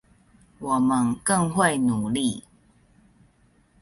[0.57, 2.43] 我們更會努力